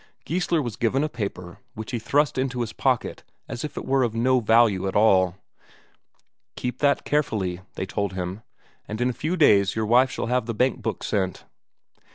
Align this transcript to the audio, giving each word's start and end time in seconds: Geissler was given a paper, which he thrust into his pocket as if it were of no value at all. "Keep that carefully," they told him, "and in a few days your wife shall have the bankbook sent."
Geissler 0.25 0.63
was 0.63 0.77
given 0.77 1.03
a 1.03 1.09
paper, 1.09 1.59
which 1.75 1.91
he 1.91 1.99
thrust 1.99 2.39
into 2.39 2.61
his 2.61 2.73
pocket 2.73 3.23
as 3.47 3.63
if 3.63 3.77
it 3.77 3.85
were 3.85 4.01
of 4.01 4.15
no 4.15 4.39
value 4.39 4.87
at 4.87 4.95
all. 4.95 5.35
"Keep 6.55 6.79
that 6.79 7.05
carefully," 7.05 7.61
they 7.75 7.85
told 7.85 8.13
him, 8.13 8.41
"and 8.87 8.99
in 8.99 9.11
a 9.11 9.13
few 9.13 9.37
days 9.37 9.75
your 9.75 9.85
wife 9.85 10.09
shall 10.09 10.25
have 10.25 10.47
the 10.47 10.55
bankbook 10.55 11.03
sent." 11.03 11.45